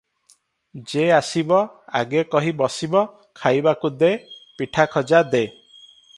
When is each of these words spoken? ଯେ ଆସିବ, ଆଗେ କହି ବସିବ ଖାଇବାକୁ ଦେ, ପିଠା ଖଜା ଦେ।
ଯେ 0.93 1.03
ଆସିବ, 1.17 1.59
ଆଗେ 1.99 2.23
କହି 2.31 2.55
ବସିବ 2.63 3.05
ଖାଇବାକୁ 3.43 3.93
ଦେ, 4.01 4.11
ପିଠା 4.61 4.89
ଖଜା 4.97 5.23
ଦେ। 5.37 5.45